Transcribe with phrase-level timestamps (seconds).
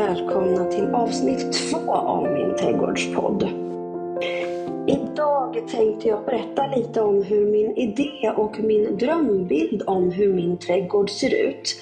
[0.00, 3.42] välkomna till avsnitt två av min trädgårdspodd.
[4.86, 10.58] Idag tänkte jag berätta lite om hur min idé och min drömbild om hur min
[10.58, 11.76] trädgård ser ut.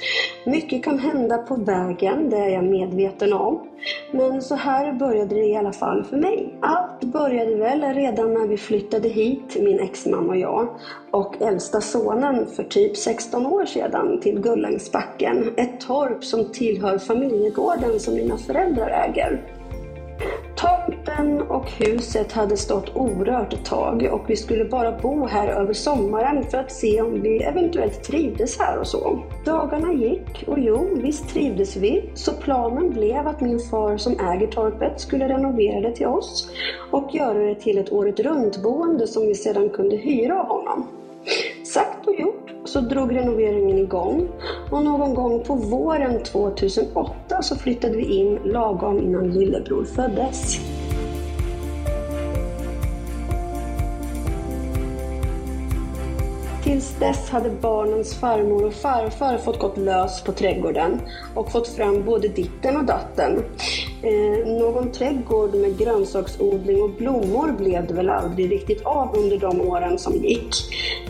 [0.46, 3.68] Mycket kan hända på vägen, det är jag medveten om.
[4.12, 6.58] Men så här började det i alla fall för mig.
[7.00, 10.68] Allt började väl redan när vi flyttade hit, min exman och jag,
[11.10, 18.00] och äldsta sonen för typ 16 år sedan till Gullängsbacken, ett torp som tillhör familjegården
[18.00, 19.42] som mina föräldrar äger.
[21.08, 25.72] Tomten och huset hade stått orört ett tag och vi skulle bara bo här över
[25.72, 29.22] sommaren för att se om vi eventuellt trivdes här och så.
[29.44, 32.10] Dagarna gick och jo, visst trivdes vi.
[32.14, 36.50] Så planen blev att min far som äger torpet skulle renovera det till oss
[36.90, 40.86] och göra det till ett året runt boende som vi sedan kunde hyra av honom.
[41.64, 44.28] Sagt och gjort så drog renoveringen igång
[44.70, 50.67] och någon gång på våren 2008 så flyttade vi in lagom innan lillebror föddes.
[56.78, 61.00] Tills dess hade barnens farmor och farfar fått gått lös på trädgården
[61.34, 63.44] och fått fram både ditten och datten.
[64.02, 69.60] Eh, någon trädgård med grönsaksodling och blommor blev det väl aldrig riktigt av under de
[69.60, 70.54] åren som gick.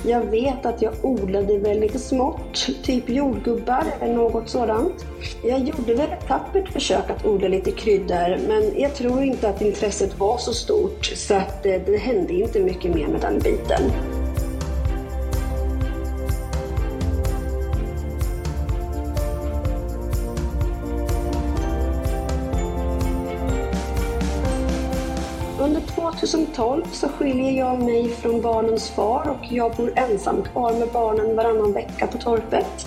[0.07, 5.07] Jag vet att jag odlade väl lite smått, typ jordgubbar eller något sådant.
[5.45, 9.63] Jag gjorde väl ett tappert försök att odla lite kryddor, men jag tror inte att
[9.63, 13.83] intresset var så stort så att det, det hände inte mycket mer med den biten.
[26.21, 31.37] 2012 så skiljer jag mig från barnens far och jag bor ensam kvar med barnen
[31.37, 32.87] varannan vecka på torpet.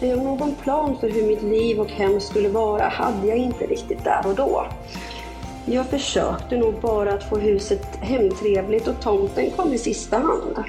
[0.00, 4.04] Eh, någon plan för hur mitt liv och hem skulle vara hade jag inte riktigt
[4.04, 4.66] där och då.
[5.64, 10.64] Jag försökte nog bara att få huset hemtrevligt och tomten kom i sista hand.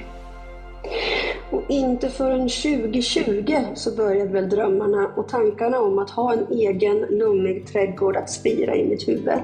[1.51, 6.97] Och inte förrän 2020 så började väl drömmarna och tankarna om att ha en egen
[6.97, 9.39] lummig trädgård att spira i mitt huvud.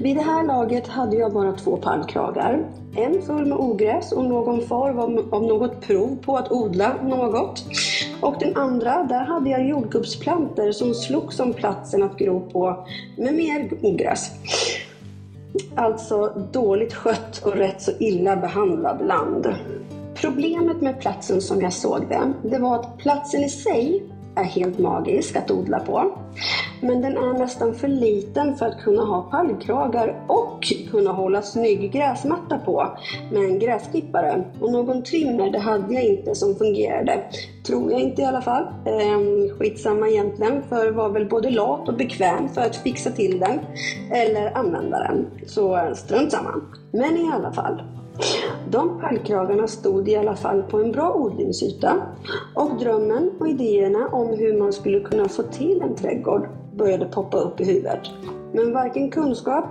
[0.00, 2.64] Vid det här laget hade jag bara två pallkragar.
[2.96, 4.98] En full med ogräs och någon form
[5.30, 7.64] av något prov på att odla något.
[8.20, 12.86] Och den andra, där hade jag jordgubbsplanter som slogs om platsen att gro på
[13.16, 14.30] med mer ogräs.
[15.74, 19.46] Alltså dåligt skött och rätt så illa behandlad land.
[20.20, 24.02] Problemet med platsen som jag såg det, det var att platsen i sig
[24.36, 26.12] är helt magisk att odla på.
[26.80, 31.92] Men den är nästan för liten för att kunna ha pallkragar och kunna hålla snygg
[31.92, 32.96] gräsmatta på
[33.32, 34.44] med en gräsklippare.
[34.60, 37.22] Och någon trimmer det hade jag inte som fungerade.
[37.66, 38.64] Tror jag inte i alla fall.
[38.86, 43.60] Ehm, skitsamma egentligen, för var väl både lat och bekväm för att fixa till den
[44.12, 45.26] eller använda den.
[45.46, 46.54] Så strunt samma.
[46.92, 47.82] Men i alla fall.
[48.70, 52.02] De pallkragarna stod i alla fall på en bra odlingsyta
[52.54, 57.36] och drömmen och idéerna om hur man skulle kunna få till en trädgård började poppa
[57.36, 58.00] upp i huvudet.
[58.52, 59.64] Men varken kunskap,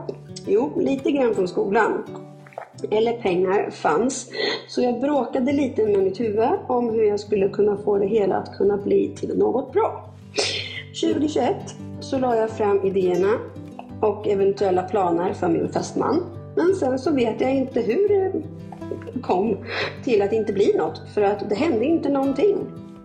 [0.46, 2.04] jo lite grann från skolan,
[2.92, 4.30] eller pengar fanns.
[4.68, 8.36] Så jag bråkade lite med mitt huvud om hur jag skulle kunna få det hela
[8.36, 10.14] att kunna bli till något bra.
[11.02, 11.56] 2021
[12.00, 13.34] så la jag fram idéerna
[14.02, 16.37] och eventuella planer för min fästman.
[16.58, 18.32] Men sen så vet jag inte hur det
[19.22, 19.58] kom
[20.04, 22.58] till att det inte bli något, för att det hände inte någonting.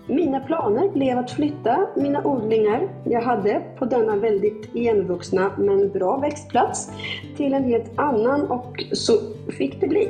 [0.07, 6.17] Mina planer blev att flytta mina odlingar jag hade på denna väldigt igenvuxna men bra
[6.17, 6.91] växtplats
[7.37, 9.13] till en helt annan och så
[9.59, 10.09] fick det bli.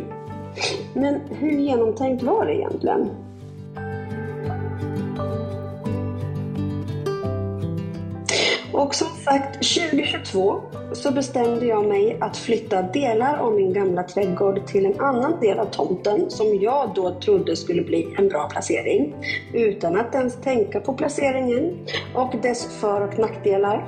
[0.94, 3.10] Men hur genomtänkt var det egentligen?
[8.82, 10.60] Och som sagt, 2022
[10.92, 15.58] så bestämde jag mig att flytta delar av min gamla trädgård till en annan del
[15.58, 19.14] av tomten som jag då trodde skulle bli en bra placering.
[19.54, 23.86] Utan att ens tänka på placeringen och dess för och nackdelar,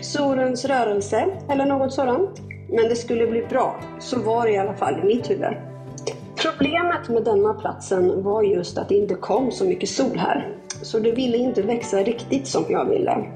[0.00, 2.40] solens rörelse eller något sådant.
[2.68, 5.56] Men det skulle bli bra, så var det i alla fall i mitt huvud.
[6.42, 10.61] Problemet med denna platsen var just att det inte kom så mycket sol här.
[10.82, 13.26] Så det ville inte växa riktigt som jag ville.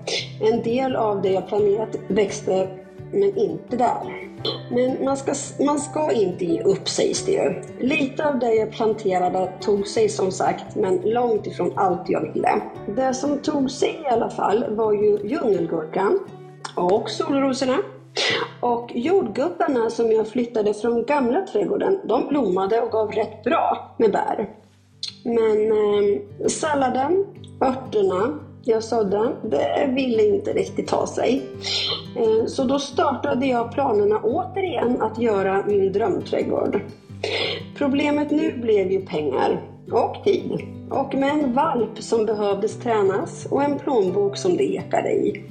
[0.41, 2.69] En del av det jag planerat växte,
[3.13, 4.27] men inte där.
[4.71, 5.35] Men man ska,
[5.65, 7.63] man ska inte ge upp sägs det ju.
[7.81, 12.61] Lite av det jag planterade tog sig som sagt, men långt ifrån allt jag ville.
[12.97, 16.19] Det som tog sig i alla fall var ju djungelgurkan
[16.77, 17.79] och solrosorna.
[18.61, 24.13] Och jordgubbarna som jag flyttade från gamla trädgården, de blommade och gav rätt bra med
[24.13, 24.49] bär.
[25.27, 27.27] Men eh, salladen,
[27.61, 28.39] örterna
[28.69, 31.43] jag sådde, det ville inte riktigt ta sig.
[32.17, 36.81] Eh, så då startade jag planerna återigen att göra min drömträdgård.
[37.77, 39.63] Problemet nu blev ju pengar
[39.93, 40.61] och tid.
[40.91, 45.45] Och med en valp som behövdes tränas och en plånbok som det ekade i.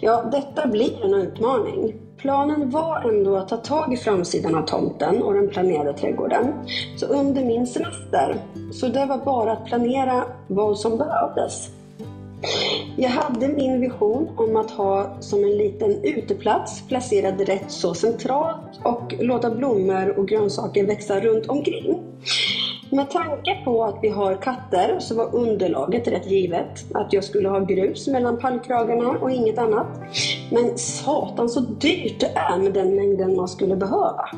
[0.00, 1.94] Ja, detta blir en utmaning.
[2.24, 6.52] Planen var ändå att ta tag i framsidan av tomten och den planerade trädgården.
[6.96, 8.36] Så under min semester,
[8.72, 11.68] så det var bara att planera vad som behövdes.
[12.96, 18.80] Jag hade min vision om att ha som en liten uteplats placerad rätt så centralt
[18.84, 22.02] och låta blommor och grönsaker växa runt omkring.
[22.90, 26.84] Med tanke på att vi har katter så var underlaget rätt givet.
[26.94, 29.86] Att jag skulle ha grus mellan pallkragarna och inget annat.
[30.50, 34.28] Men satan så dyrt det är med den mängden man skulle behöva.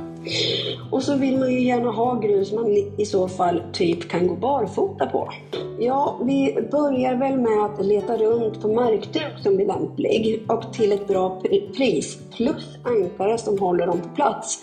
[0.91, 2.67] Och så vill man ju gärna ha grus man
[2.99, 5.32] i så fall typ kan gå barfota på.
[5.78, 10.93] Ja, vi börjar väl med att leta runt på markduk som blir lämplig och till
[10.93, 11.40] ett bra
[11.76, 14.58] pris plus ankare som håller dem på plats.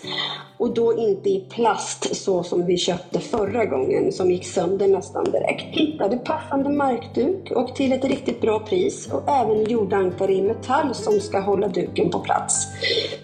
[0.58, 5.24] Och då inte i plast så som vi köpte förra gången som gick sönder nästan
[5.24, 5.76] direkt.
[5.76, 11.20] Hittade passande markduk och till ett riktigt bra pris och även jordankare i metall som
[11.20, 12.66] ska hålla duken på plats.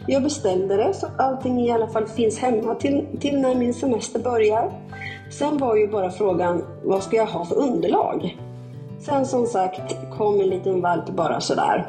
[0.07, 3.75] Jag beställde det så att allting i alla fall finns hemma till, till när min
[3.75, 4.73] semester börjar.
[5.31, 8.39] Sen var ju bara frågan, vad ska jag ha för underlag?
[9.01, 11.87] Sen som sagt kom en liten valp bara sådär.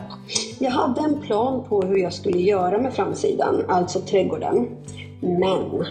[0.60, 4.68] Jag hade en plan på hur jag skulle göra med framsidan, alltså trädgården.
[5.22, 5.86] Men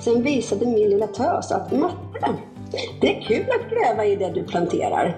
[0.00, 2.28] sen visade min lilla tös att matte,
[3.00, 5.16] det är kul att gräva i det du planterar.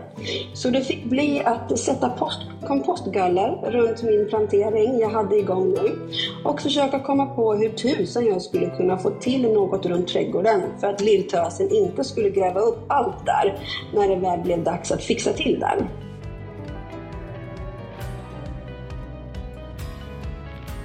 [0.55, 5.99] Så det fick bli att sätta post, kompostgaller runt min plantering jag hade igång nu
[6.45, 10.87] och försöka komma på hur tusan jag skulle kunna få till något runt trädgården för
[10.87, 13.59] att lilltösen inte skulle gräva upp allt där
[13.95, 16.04] när det väl blev dags att fixa till den.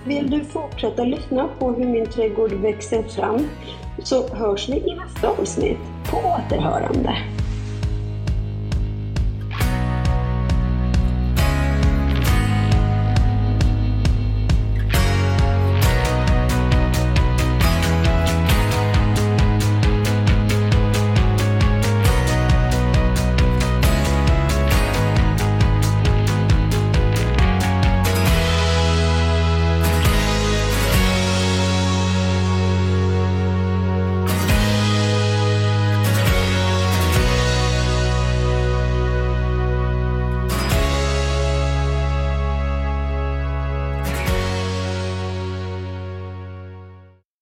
[0.10, 3.48] Vill du fortsätta lyssna på hur min trädgård växer fram
[4.04, 5.78] så hörs vi i nästa avsnitt.
[6.12, 7.18] På återhörande!